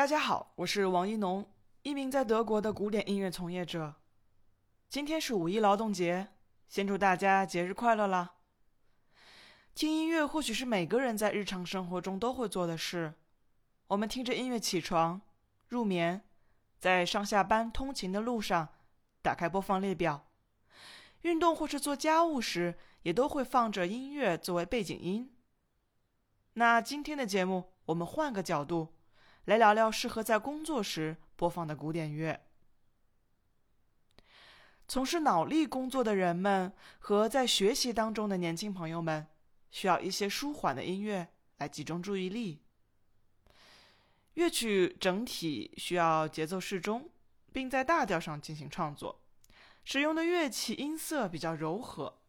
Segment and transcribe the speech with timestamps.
[0.00, 1.46] 大家好，我是王一农，
[1.82, 3.96] 一名在德国的古典音乐从业者。
[4.88, 6.28] 今天是五一劳动节，
[6.68, 8.36] 先祝大家节日快乐啦！
[9.74, 13.12] 听音乐或许是每个人在日常生活中都会做的事。
[13.88, 15.20] 我们听着音乐起床、
[15.68, 16.22] 入眠，
[16.78, 18.70] 在上下班通勤的路上
[19.20, 20.30] 打开播放列表，
[21.20, 25.30] 运动或是做家务时也都会放着音乐作为背景音。
[26.54, 28.94] 那今天的节目，我们换个角度。
[29.50, 32.40] 来聊聊适合在工作时播放的古典乐。
[34.86, 39.26] 从事脑力工作的人们和在学习当中的年轻朋友们，
[39.72, 42.62] 需要一些舒缓的音乐来集中注意力。
[44.34, 47.10] 乐曲整体需要节奏适中，
[47.52, 49.20] 并在大调上进行创作，
[49.82, 52.20] 使用的乐器音色比较柔和。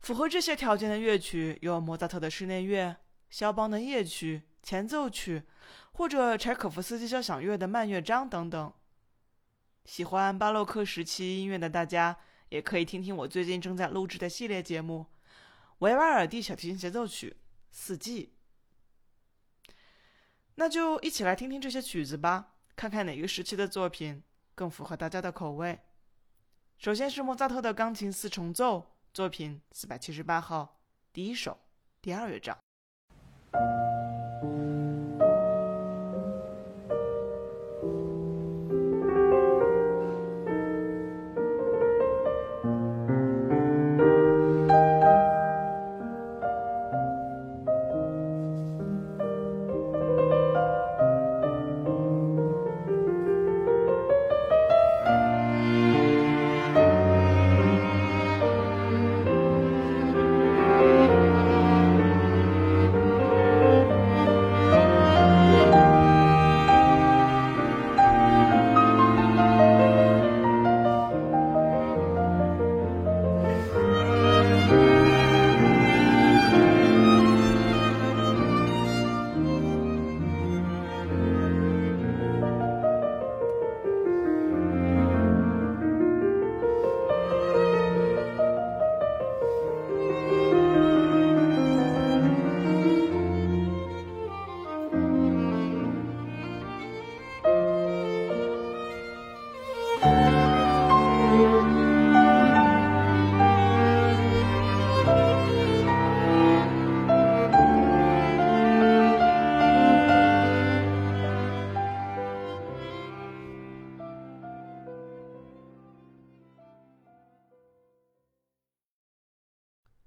[0.00, 2.96] 符合这些条件的乐曲有莫扎特的室内乐、
[3.30, 4.42] 肖邦的夜曲。
[4.62, 5.44] 前奏曲，
[5.92, 8.70] 或者柴可夫斯基交响乐的慢乐章等等。
[9.86, 12.18] 喜欢巴洛克时期音乐的大家，
[12.50, 15.06] 也可以听听我最近正在录制的系列节目
[15.78, 17.38] 《维瓦尔第小提琴协奏曲
[17.70, 18.34] 四季》。
[20.56, 24.22] 那就一起来听听这些曲子吧，看看哪个时期的作品
[24.54, 25.80] 更符合大家的口味。
[26.76, 30.82] 首先是莫扎特的钢琴四重奏作品四百七十八号，
[31.14, 31.58] 第一首，
[32.02, 32.58] 第二乐章。
[33.52, 33.89] Thank you.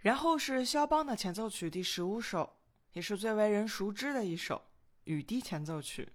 [0.03, 2.57] 然后是肖邦的前奏曲第十五首，
[2.91, 4.55] 也是最为人熟知的一首
[5.05, 6.11] 《雨滴前奏曲》。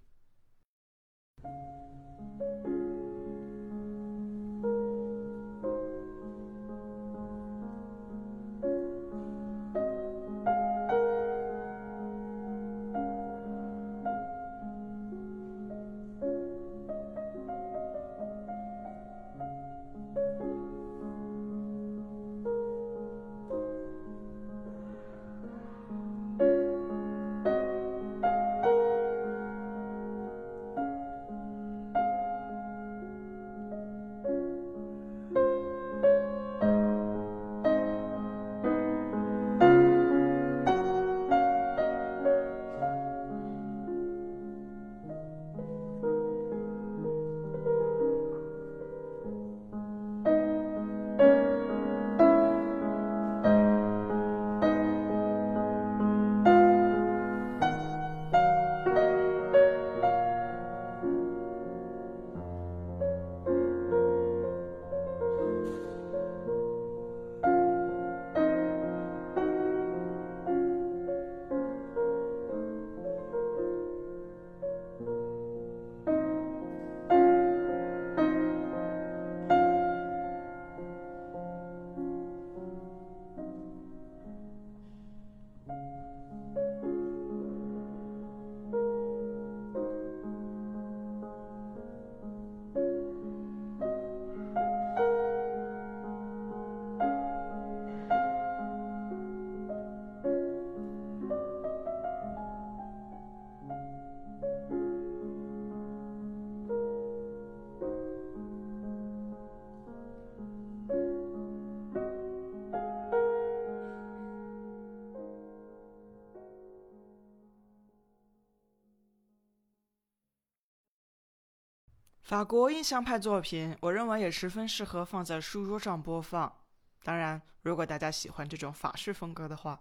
[122.28, 126.60] 法国印象派作品，我认为也十分适合放在书桌上播放。
[127.02, 129.80] 当然，如果大家喜欢这种法式风格的话，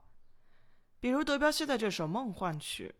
[1.01, 2.95] 比如德彪西的这首《梦幻曲》。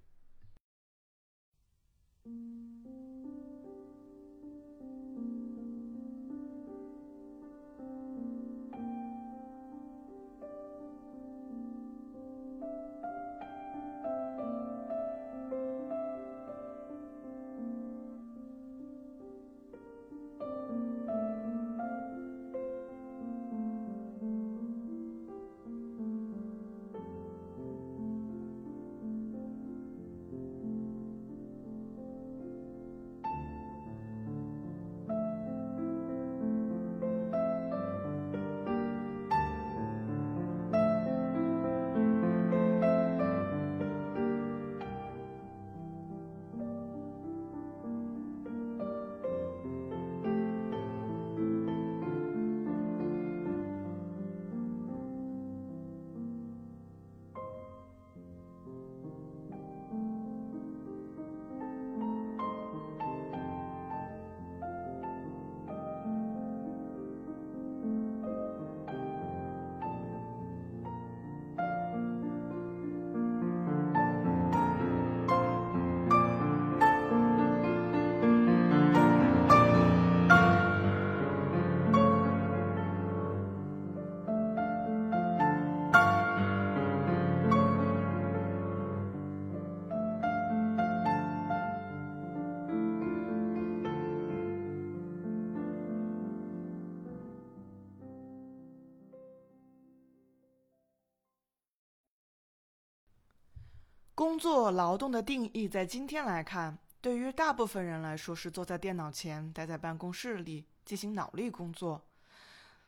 [104.18, 112.02] 工作劳动的定义，在今天来看，对于大部分人来说是坐在电脑前，待在办公室里进行脑力工作。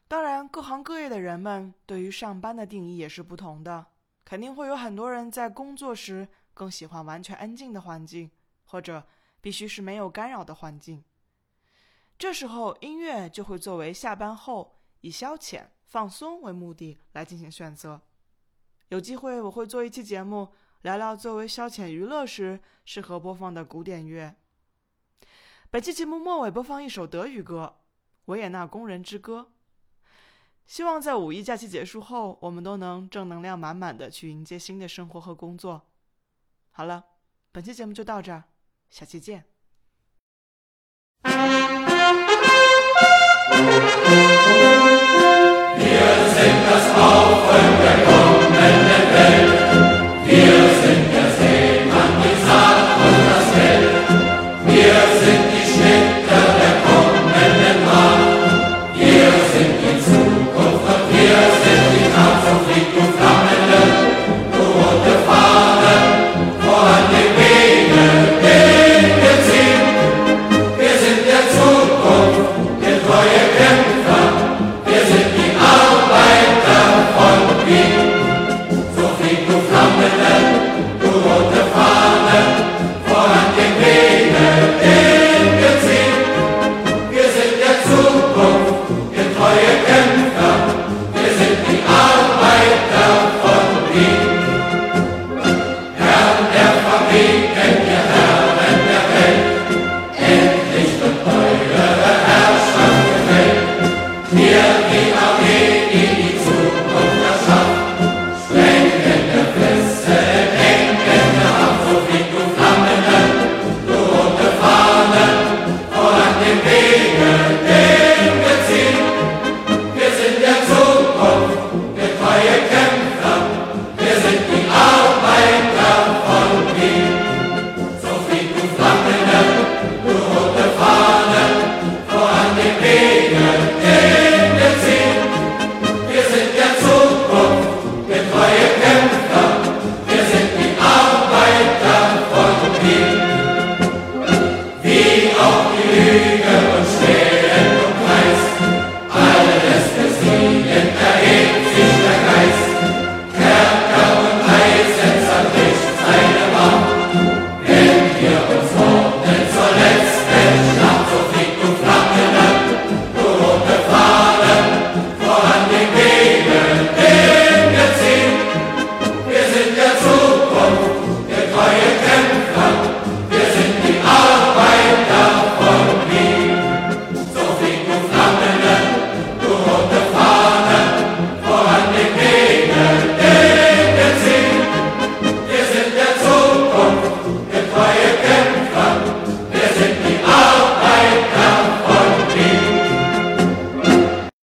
[0.08, 3.86] 当然，各行各业的人们对于上班的定义也是不同的。
[4.26, 8.31] 肯定会有很多人在工作时更喜欢完全安静的环境，
[8.66, 9.06] 或者
[9.40, 11.04] 必须是没有干扰的环境。
[12.18, 18.02] 这时候，音乐就会作为下班后以消遣放松为目的来进行选择。
[18.88, 20.52] 有机会，我会做一期节目。
[20.81, 24.34] 聊聊作为消遣娱乐时适合播放的古典乐。
[25.70, 27.76] 本期节目末尾播放一首德语歌
[28.26, 29.52] 《维也纳工人之歌》。
[30.66, 35.81] 希望在五一假期结束后，我们都能正能量满满的去迎接新的生活和工作。
[36.72, 37.04] 好了，
[37.52, 38.46] 本期节目就到这儿，
[38.90, 39.44] 下期见。
[45.78, 46.00] Wir
[46.34, 46.86] sind das